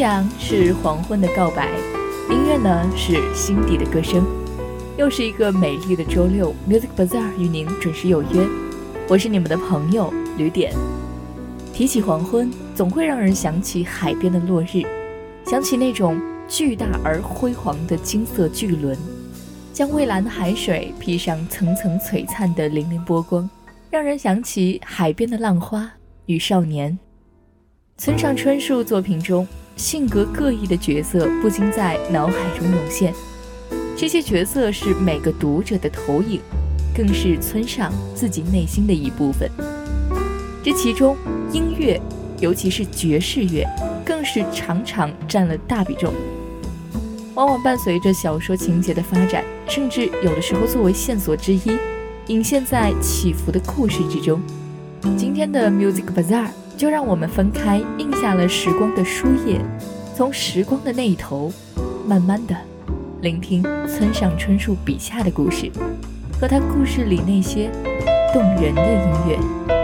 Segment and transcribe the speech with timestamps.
[0.00, 1.68] 夕阳是黄昏的告白，
[2.30, 4.24] 音乐呢是心底的歌声。
[4.96, 8.48] 又是一个美丽的周六，Music Bazaar 与您准时有约。
[9.10, 10.72] 我是你们的朋友吕点。
[11.74, 14.86] 提起黄昏，总会让人想起海边的落日，
[15.44, 18.96] 想起那种巨大而辉煌的金色巨轮，
[19.70, 23.46] 将蔚蓝的海水披上层层璀璨的粼粼波光，
[23.90, 25.92] 让人想起海边的浪花
[26.24, 26.98] 与少年。
[27.98, 29.46] 村上春树作品中
[29.80, 33.14] 性格各异的角色不禁在脑海中涌现，
[33.96, 36.38] 这些角色是每个读者的投影，
[36.94, 39.50] 更是村上自己内心的一部分。
[40.62, 41.16] 这其中，
[41.50, 41.98] 音乐，
[42.40, 43.66] 尤其是爵士乐，
[44.04, 46.12] 更是常常占了大比重。
[47.34, 51.62] 往往伴随着小说情节的发展，甚至有的时候作为线索之一，
[52.26, 54.42] 隐现在起伏的故事之中。
[55.16, 56.48] 今天的 Music Bazaar
[56.80, 59.60] 就让我们分开印下了时光的书页，
[60.16, 61.52] 从时光的那一头，
[62.06, 62.56] 慢慢的
[63.20, 65.70] 聆听村上春树笔下的故事，
[66.40, 67.70] 和他故事里那些
[68.32, 69.79] 动人的音乐。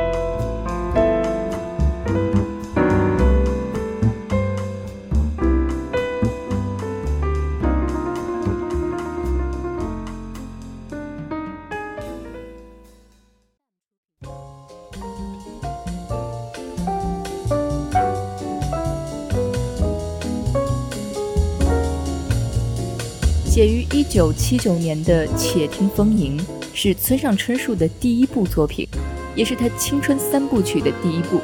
[24.48, 26.38] 七九年的《且听风吟》
[26.72, 28.86] 是村上春树的第一部作品，
[29.34, 31.40] 也是他青春三部曲的第一部。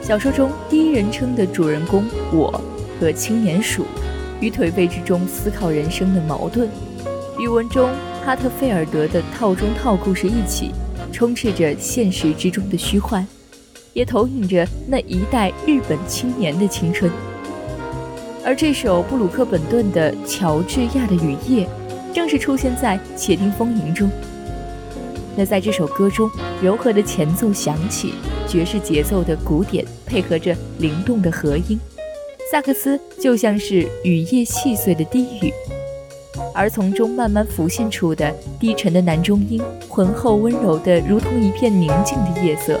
[0.00, 2.62] 小说中第一人称的主人公我
[2.98, 3.84] 和青年鼠，
[4.40, 6.66] 与颓废之中思考人生的矛盾，
[7.38, 7.90] 与文中
[8.24, 10.70] 哈特菲尔德的套中套故事一起，
[11.12, 13.28] 充斥着现实之中的虚幻，
[13.92, 17.12] 也投影着那一代日本青年的青春。
[18.42, 21.66] 而这首布鲁克本顿的《乔治亚的雨夜》，
[22.14, 24.10] 正是出现在《且听风吟》中。
[25.36, 26.28] 那在这首歌中，
[26.60, 28.12] 柔和的前奏响起，
[28.48, 31.78] 爵士节奏的鼓点配合着灵动的和音，
[32.50, 35.52] 萨克斯就像是雨夜细碎的低语，
[36.52, 42.80] 而从中慢慢浮现出的低沉的男中音，浑厚温柔的，如同一片宁静的夜色。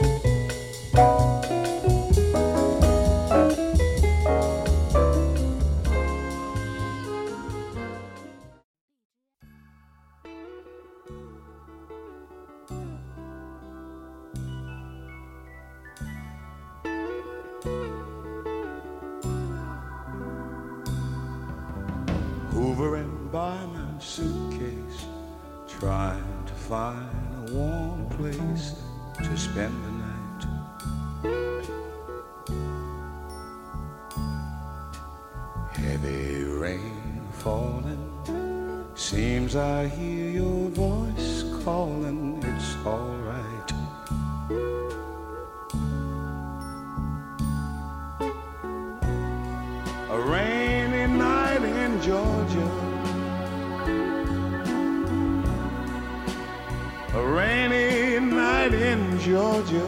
[59.16, 59.86] Georgia.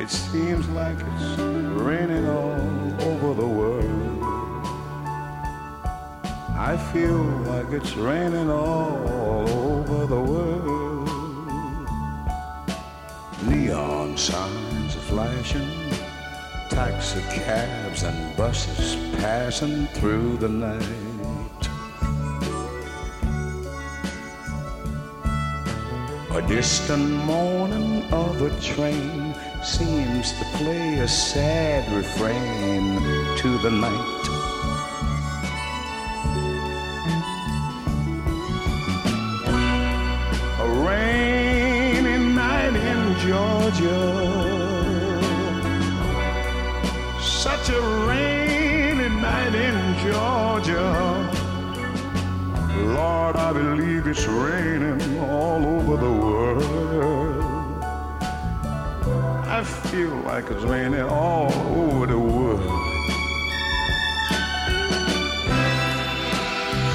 [0.00, 4.24] It seems like it's raining all over the world.
[6.56, 11.08] I feel like it's raining all over the world.
[13.42, 15.68] Neon signs are flashing
[16.70, 21.03] taxi cabs and buses passing through the night.
[26.34, 33.00] A distant moaning of a train seems to play a sad refrain
[33.36, 34.24] to the night.
[40.60, 44.34] A rainy night in Georgia
[47.44, 51.13] such a rainy night in Georgia.
[52.84, 57.82] Lord, I believe it's raining all over the world.
[59.46, 62.60] I feel like it's raining all over the world.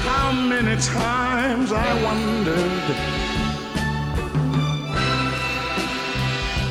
[0.06, 2.86] How many times I wondered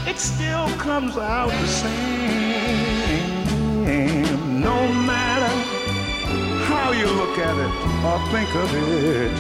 [0.07, 2.00] it still comes out the same
[4.62, 5.29] no matter
[6.89, 9.31] how you look at it or think of it.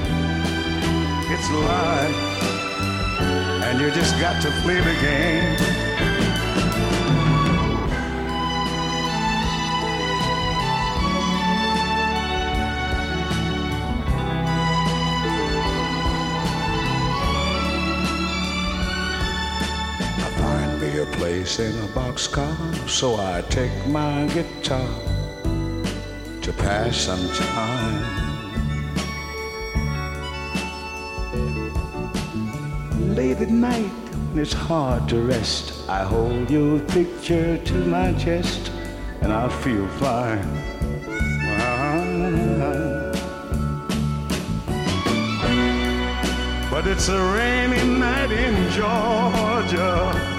[1.33, 2.43] It's life,
[3.65, 5.55] and you just got to play the game.
[20.17, 25.18] I find me a place in a boxcar, so I take my guitar
[26.51, 28.03] to pass some time.
[33.15, 33.91] Late at night,
[34.31, 38.71] when it's hard to rest, I hold your picture to my chest
[39.21, 40.41] and I feel fine.
[46.71, 50.38] But it's a rainy night in Georgia.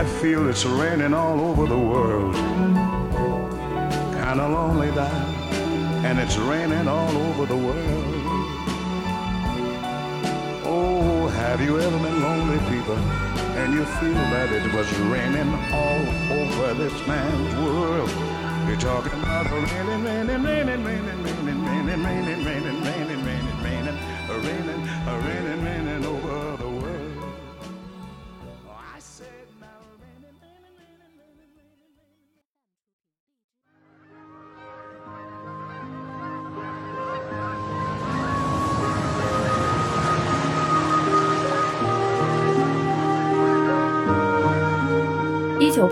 [0.00, 2.34] I feel it's raining all over the world.
[2.34, 5.12] Kinda lonely that,
[6.06, 8.04] and it's raining all over the world.
[10.64, 12.96] Oh, have you ever been lonely, people?
[13.60, 16.00] and you feel that it was raining all
[16.38, 18.10] over this man's world.
[18.66, 23.22] You're talking about raining, raining, raining, raining, raining, raining, raining, raining, raining, raining,
[23.62, 23.98] raining,
[24.44, 24.80] raining,
[25.26, 25.59] raining,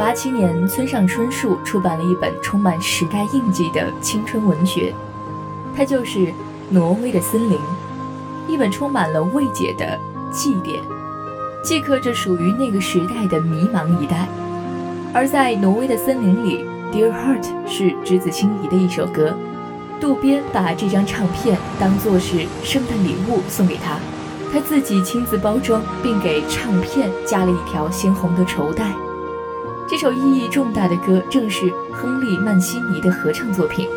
[0.08, 4.94] 八七年，村上春树出版了一本充满时代印记的青春文学，
[5.76, 6.19] 它就是
[6.70, 7.58] 《挪威的森林》，
[8.49, 10.00] 一本充满了未解的
[10.32, 10.81] 祭奠，
[11.62, 14.26] 记刻着属于那个时代的迷茫一代。
[15.12, 19.37] 而在《挪威的森林》里，《Dear Heart》是之子心仪的一首歌，
[20.00, 23.99] 渡边把这张唱片当作是圣诞礼物送给他，
[24.50, 28.90] 他自己亲自包装，并给唱片加了一条鲜红的绸带。
[29.90, 33.88] 这首意义重大的歌正是亨利·曼西尼的合唱作品。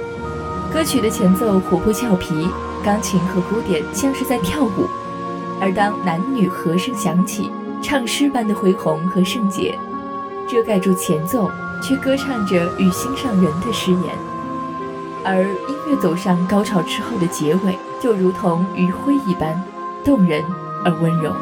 [0.71, 2.47] 歌曲的前奏活泼俏皮，
[2.81, 4.87] 钢琴和鼓点像是在跳舞。
[5.59, 7.51] 而当男女和声响起，
[7.83, 9.77] 唱诗般的恢宏和圣洁，
[10.47, 11.51] 遮盖住前奏，
[11.83, 14.17] 却歌唱着与心上人的誓言。
[15.25, 19.61] 而音乐走上高潮之后的结尾，就如同余晖一般，
[20.05, 20.41] 动人
[20.85, 21.35] 而温柔。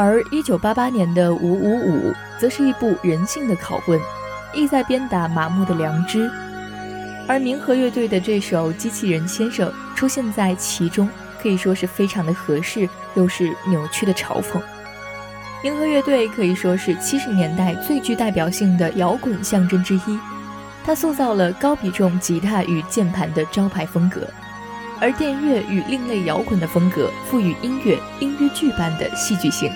[0.00, 4.00] 而一九八八年的《五五五》则是一部人性的拷问，
[4.54, 6.30] 意在鞭打麻木的良知。
[7.26, 11.08] 而明和乐队的这首《机器人先生》出现在其中，
[11.42, 14.62] 可以说是非常的合适，又是扭曲的嘲讽。
[15.64, 20.20] 明和乐队可以说是七十年代最具代表性的摇滚象征之一，
[20.84, 24.20] 它塑造了高比重吉他与键盘的招牌风格，
[25.00, 29.68] 而电乐与另类摇滚的风格赋予音乐音乐剧般的戏剧性。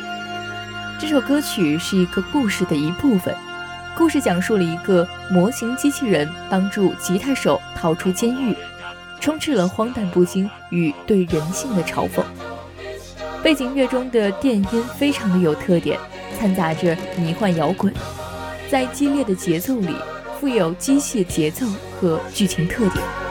[1.02, 3.35] 这首歌曲是一个故事的一部分，
[3.97, 8.54] 故事讲述了一个模型机器人帮助吉他手逃出监狱，
[9.18, 12.23] 充斥了荒诞不经与对人性的嘲讽。
[13.42, 15.99] 背景乐中的电音非常的有特点，
[16.38, 17.92] 掺杂着迷幻摇滚，
[18.71, 19.97] 在激烈的节奏里，
[20.38, 21.66] 富有机械节奏
[22.00, 23.22] 和剧情特点。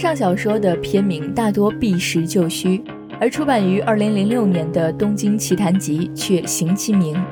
[0.00, 2.82] 上小说的片名大多避实就虚，
[3.20, 7.22] 而出版于2006年的《东京奇谭集》却行其名，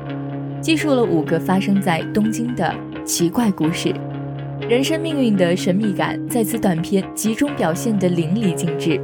[0.60, 2.75] 记述了五个发生在东京的
[3.06, 3.90] 奇怪故事，
[4.68, 9.00] 人生命运的神秘感在此短片集中表现得淋漓尽致。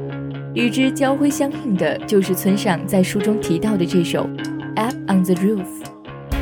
[0.53, 4.29] 与之交辉相应的就是村上在书中提到的这首
[4.77, 5.65] 《Up on the Roof》，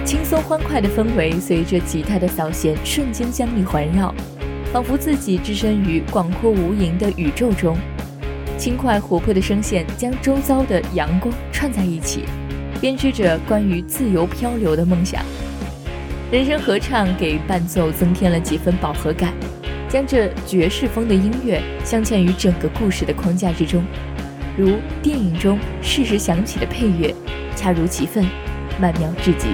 [0.05, 4.13] 轻松欢快的氛围随着吉他的扫弦瞬间将你环绕，
[4.73, 7.77] 仿佛自己置身于广阔无垠的宇宙中。
[8.57, 12.25] 轻快活泼的声线将周遭的阳光串在一起，
[12.81, 15.23] 编织着关于自由漂流的梦想。
[16.31, 19.33] 人声合唱给伴奏增添了几分饱和感。
[19.91, 23.85] 将这爵士风的音乐镶嵌于整个故事的框架之中，
[24.57, 27.15] 如电影中适时响起的配乐，
[27.55, 28.25] 恰如其分，
[28.81, 29.49] 曼妙至极。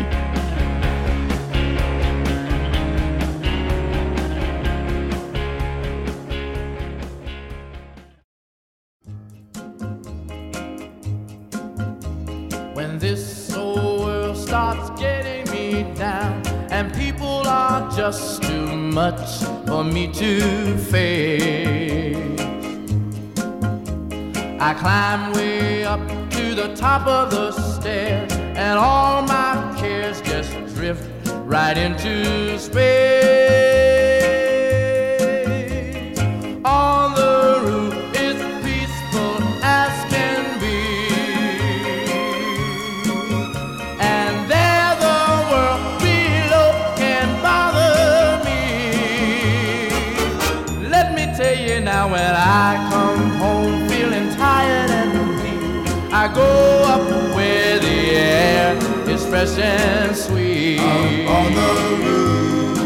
[52.61, 58.77] I come home feeling tired and weak, I go up where the air
[59.09, 60.81] is fresh and sweet.
[60.81, 61.71] on the
[62.03, 62.77] roof,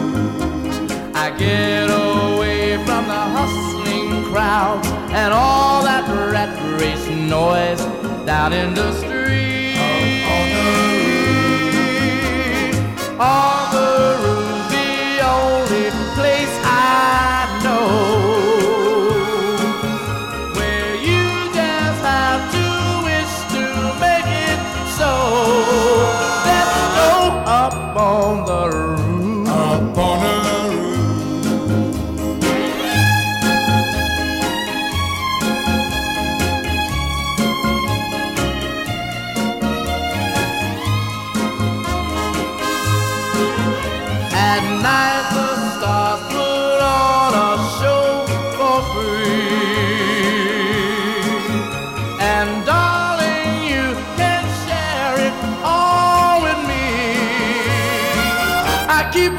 [1.15, 7.81] I get away from the hustling crowd and all that rat race noise
[8.27, 9.79] down in the street.
[10.35, 10.65] on the
[13.09, 13.62] roof, on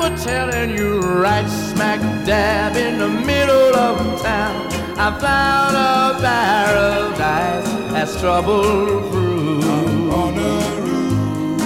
[0.04, 4.68] Keep telling you right smack dab in the middle of town.
[5.00, 8.64] I found a paradise that's trouble
[9.12, 9.64] proof.
[9.64, 11.62] On a roof.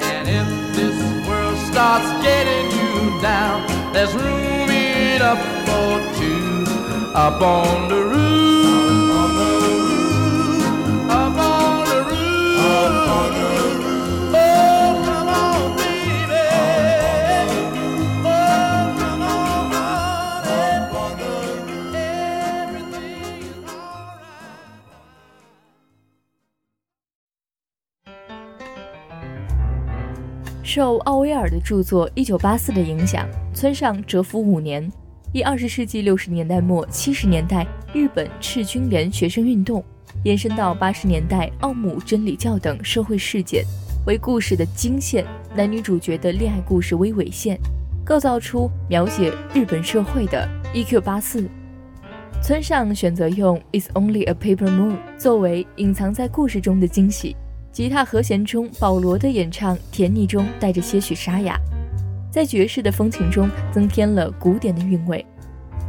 [0.00, 0.96] And if this
[1.28, 6.64] world starts getting you down, there's room enough for two
[7.14, 9.10] up on the roof.
[11.10, 12.60] Up on the roof.
[12.64, 13.59] Oh,
[30.72, 34.88] 受奥威尔的著作《一九八四》的影响，村上蛰伏五年，
[35.32, 39.82] 以二十世纪六十年代末七十年代日本赤军连学生运动，
[40.22, 43.64] 延伸到八十年代奥姆真理教等社会事件
[44.06, 47.58] 为故事的经线，男女主角的恋爱故事为纬线，
[48.04, 51.00] 构造出描写日本社会的《E.Q.
[51.00, 51.40] 八四》。
[52.40, 57.34] 村上选择用《It's Only a Paper Moon》作为隐藏在故事中的惊喜。
[57.72, 61.56] 吉他和弦中，保罗的演唱甜腻中带着些许沙哑，
[62.30, 65.24] 在爵士的风情中增添了古典的韵味。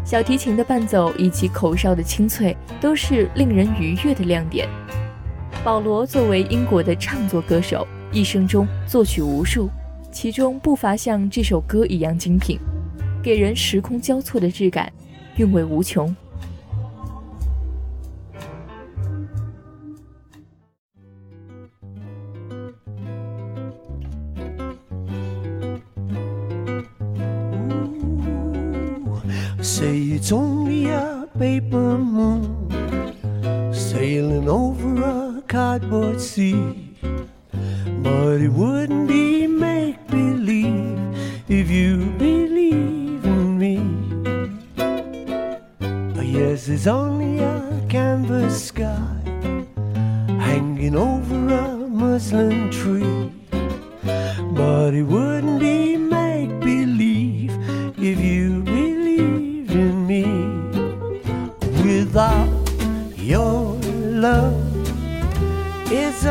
[0.05, 4.67] 小提琴的伴奏以及口哨的清脆，都是令人愉悦的亮点。
[5.63, 9.69] 保罗作为英国的唱作歌手，一生中作曲无数，
[10.11, 12.59] 其中不乏像这首歌一样精品，
[13.23, 14.91] 给人时空交错的质感，
[15.37, 16.15] 韵味无穷。
[35.91, 36.80] would see.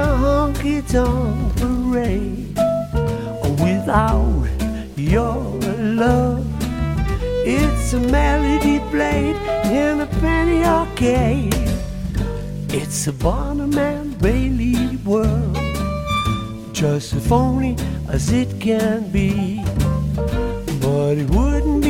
[0.01, 2.57] A honky tonk parade.
[3.65, 4.47] Without
[4.97, 5.37] your
[6.03, 6.47] love,
[7.47, 9.37] it's a melody played
[9.81, 11.55] in a penny arcade.
[12.81, 15.59] It's a Barnum and Bailey world,
[16.73, 17.77] just as phony
[18.09, 19.63] as it can be.
[20.85, 21.90] But it wouldn't be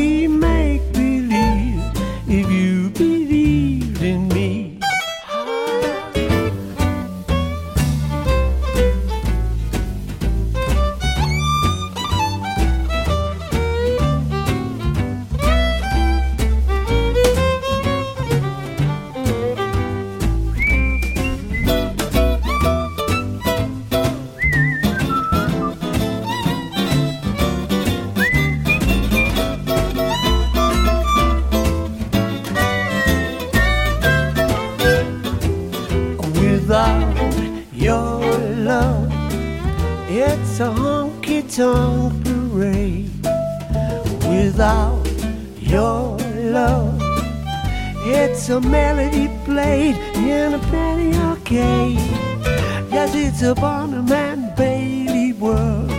[51.51, 55.91] Yes, it's a Barnum and Bailey world,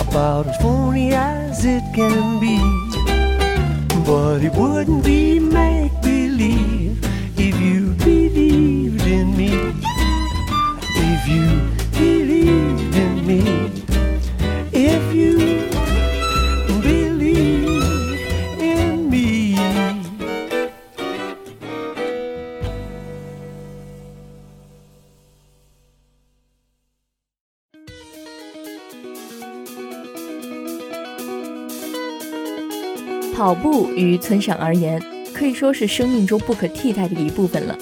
[0.00, 2.58] about as phony as it can be.
[4.04, 5.87] But it wouldn't be make
[34.00, 37.76] 于村上而言，可以说是生命中不可替代的一部分了。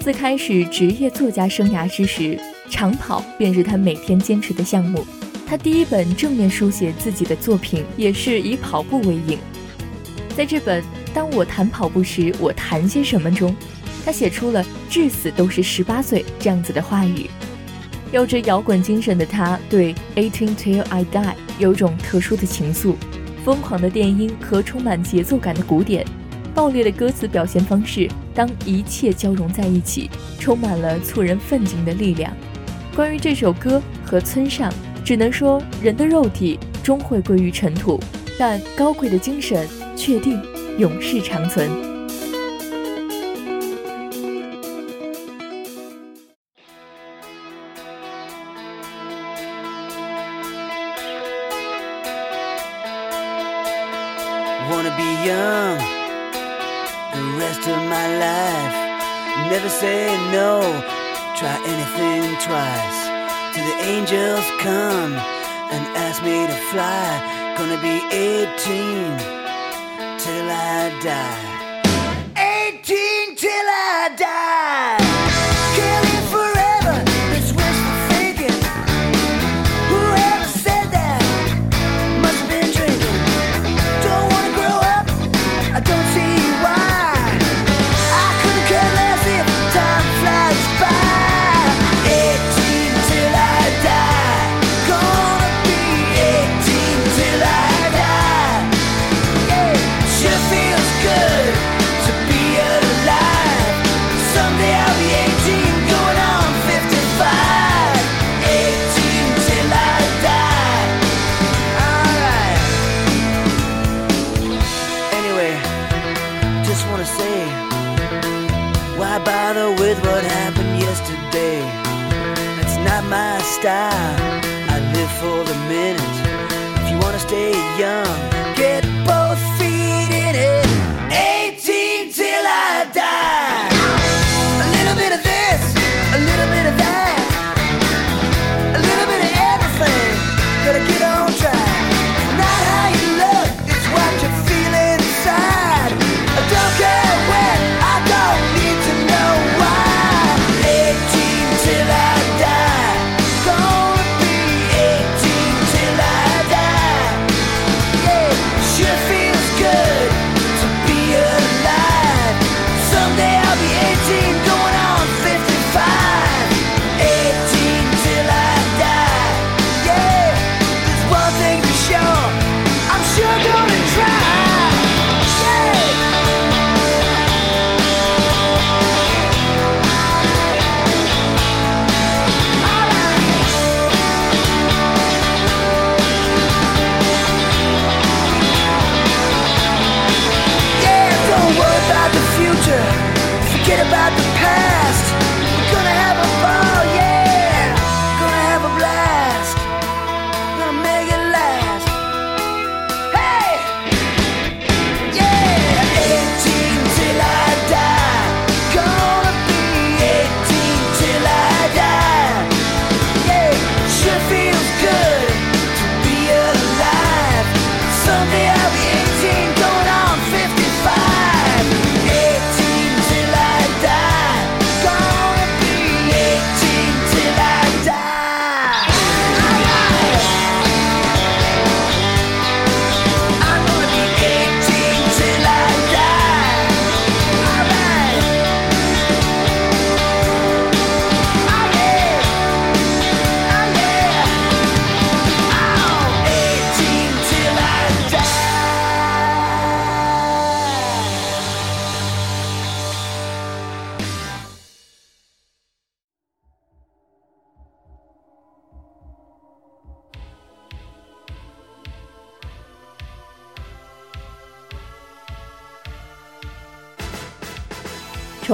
[0.00, 2.38] 自开始职业作家生涯之时，
[2.70, 5.04] 长跑便是他每天坚持的项目。
[5.46, 9.38] 他第一本正面书写自己的作品也是以跑步为引。
[10.36, 10.82] 在这本
[11.14, 13.54] 《当我谈跑步时，我谈些什么》中，
[14.04, 17.30] 他写出了“至死都是十八岁”这样子的话语。
[18.12, 21.24] 有着摇滚精神的他，对《Eighteen Till I Die》
[21.58, 22.94] 有种特殊的情愫。
[23.46, 26.04] 疯狂的电音和充满节奏感的鼓点，
[26.52, 32.32] 爆裂的歌词表现方式，当一切交融在一起，充满了促人奋进的力量。
[32.96, 34.68] 关于这首歌和村上，
[35.04, 38.00] 只能说人的肉体终会归于尘土，
[38.36, 40.42] 但高贵的精神确定
[40.76, 41.85] 永世长存。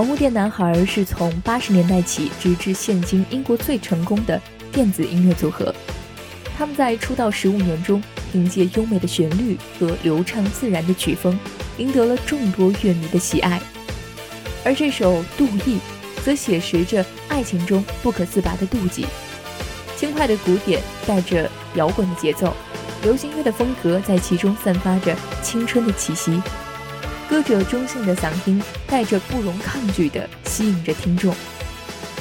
[0.02, 5.72] 宠物店男孩是从八十年代起直至现今英国最成功的电子音乐组合。
[6.58, 11.38] 他们在出道十五年中，凭借优美的旋律和流畅自然的曲风，
[11.78, 13.62] 赢得了众多乐迷的喜爱。
[14.64, 15.76] 而这首《妒意》
[16.24, 19.06] 则写实着爱情中不可自拔的妒忌。
[19.96, 22.52] 轻快的鼓点带着摇滚的节奏，
[23.04, 26.42] 流行乐的风格在其中散发着青春的气息。
[27.32, 31.34] 歌者中性的嗓音带着不容抗拒的吸引着听众，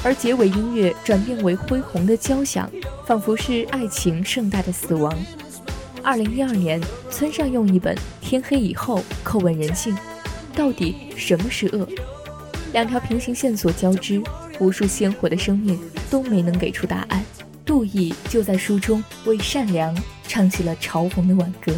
[0.06, 2.72] 而结尾音乐转变为恢宏的交响，
[3.06, 5.14] 仿佛是爱情盛大的死亡。
[6.02, 9.94] 二零一二年，村上用一本《天黑以后》叩问人性，
[10.56, 11.86] 到底什么是恶？
[12.72, 14.24] 两条平行线索交织，
[14.60, 15.78] 无数鲜活的生命
[16.10, 17.22] 都没能给出答案。
[17.66, 19.94] 杜毅就在书中为善良
[20.26, 21.74] 唱起了嘲讽的挽歌。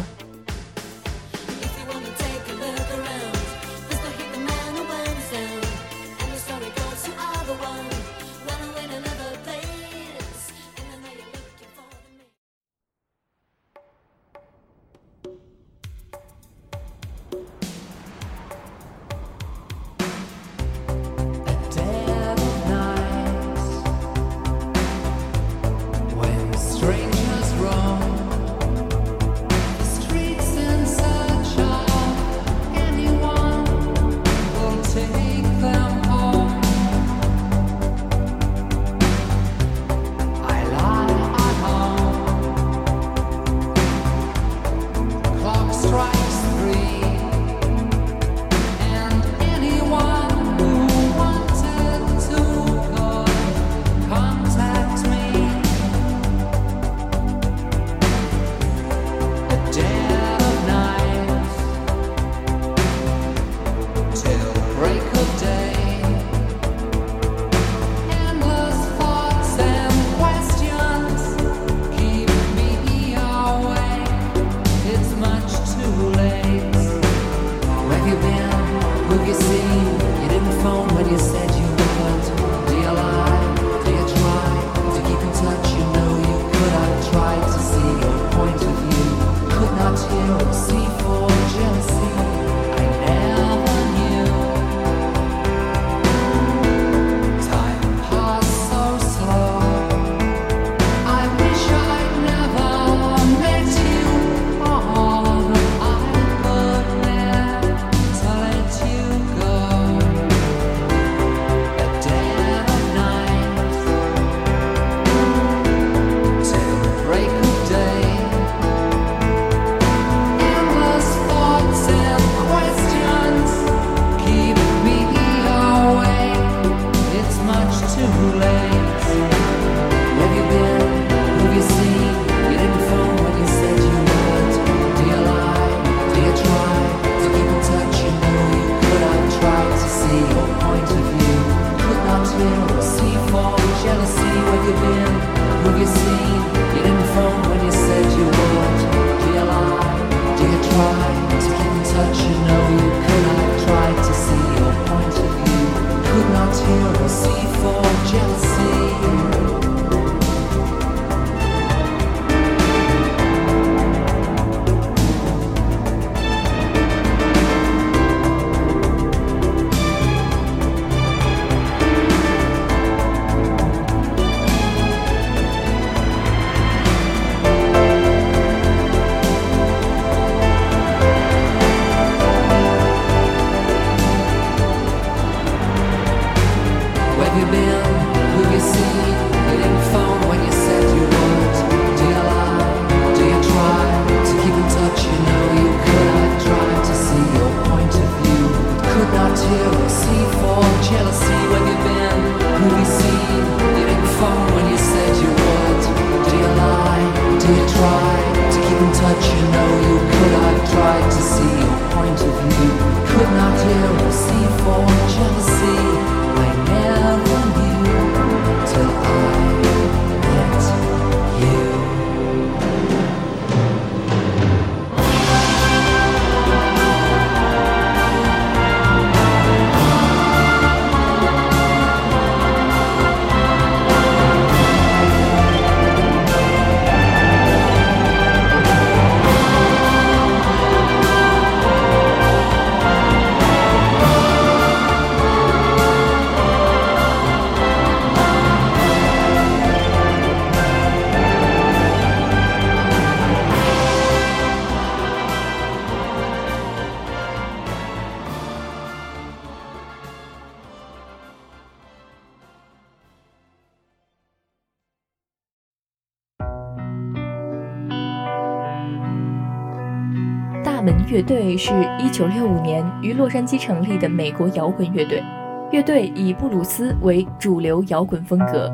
[271.54, 275.22] 队”是一九六五年于洛杉矶成立的美国摇滚乐队。
[275.70, 278.72] 乐队以布鲁斯为主流摇滚风格，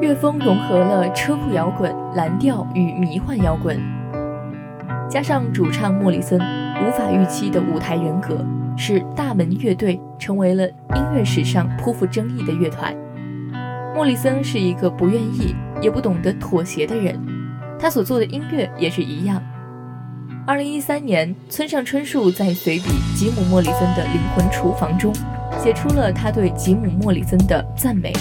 [0.00, 3.78] 乐风融合了车库摇滚、蓝调与迷幻摇滚，
[5.08, 8.44] 加上主唱莫里森无法预期的舞台人格，
[8.76, 12.94] 使大门乐队成为了音乐史上颇富争议的乐团。
[13.94, 17.20] 莫里森是一个不愿意也不懂得妥协的人，
[17.78, 19.42] 他所做的音乐也是一样。
[20.46, 25.10] 二零一三年，村上春树在随笔吉姆·莫里森的《灵魂厨房》中，
[25.58, 28.12] 写出了他对吉姆·莫里森的赞美。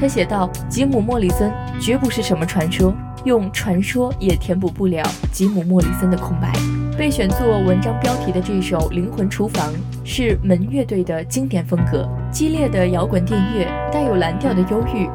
[0.00, 2.94] 他写道：“吉姆·莫里森绝不是什么传说，
[3.24, 6.52] 用传说也填补不了吉姆·莫里森的空白。”
[6.96, 9.72] 被选作文章标题的这首《灵魂厨房》
[10.04, 15.10] 是门乐队的经典风格，激烈的摇滚电乐带有蓝调的忧郁。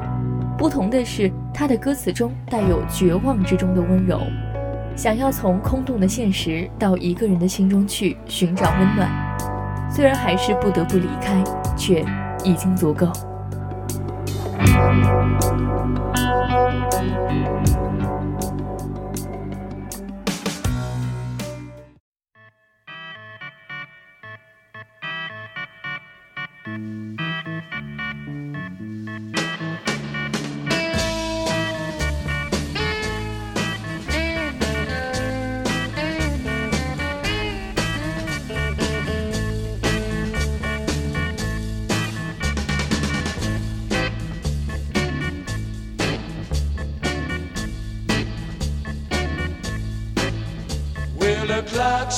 [0.58, 4.20] 不同的是，他的歌词中带有绝望之中的温柔。
[5.00, 9.10] 想要从空洞的现实到一个人的心中去寻找温暖，
[9.90, 11.42] 虽然还是不得不离开，
[11.78, 12.06] 却
[12.44, 13.10] 已经足够。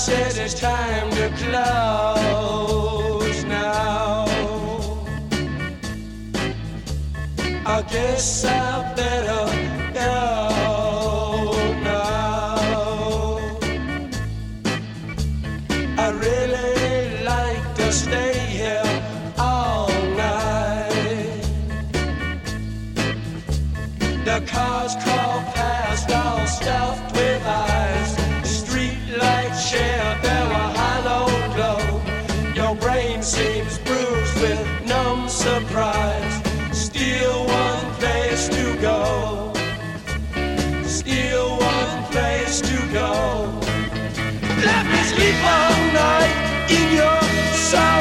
[0.02, 4.26] Says it's time to close now.
[7.68, 8.61] I guess I
[42.94, 43.60] go.
[44.68, 46.36] Let me sleep all night
[46.70, 47.22] in your
[47.56, 48.01] soul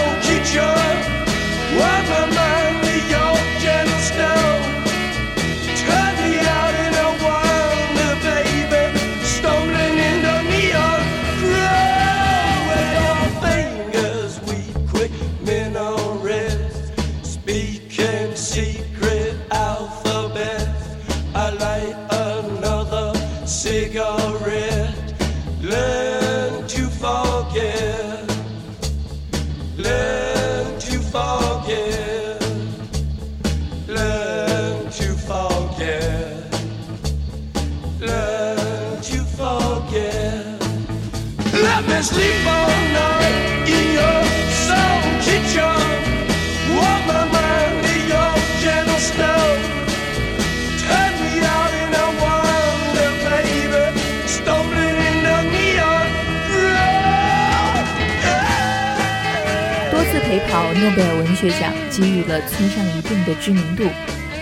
[60.80, 63.84] 诺贝尔文学奖给予了村上一定的知名度，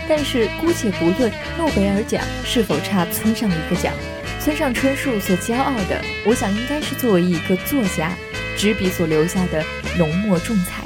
[0.09, 3.93] 但是姑且不论诺贝尔奖是否差村上一个奖，
[4.41, 8.13] 村上春树所骄傲的，我想应该是作为一个作家，
[8.57, 9.65] 执笔所留下的
[9.99, 10.85] 浓墨重彩，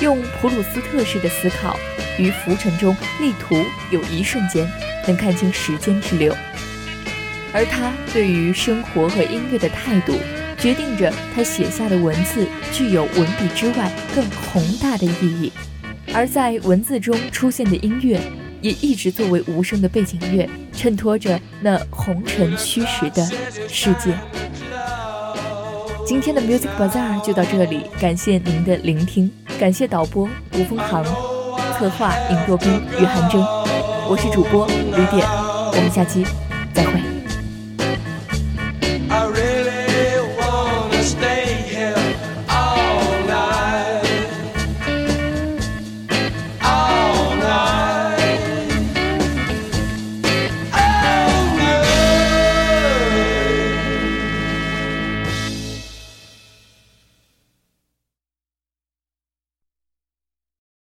[0.00, 1.76] 用普鲁斯特式的思考
[2.16, 4.70] 于浮尘中力图有一瞬间
[5.08, 6.32] 能看清时间之流。
[7.52, 10.20] 而他对于生活和音乐的态度，
[10.66, 15.52] 决定着他写下的文字具有文笔之外更宏大的意义。
[16.12, 18.20] 而在文字中出现的音乐，
[18.60, 23.24] 也一直作为无声的背景乐，衬托着那红尘虚实的
[23.68, 24.12] 世界。
[26.04, 31.04] 今天的 Music Bazaar 就到这里，感谢您的聆听，感谢导播吴风航，
[31.78, 32.68] 策划尹若冰、
[33.00, 33.40] 于涵真，
[34.08, 36.26] 我是主播吕点，我们下期
[36.74, 37.15] 再会。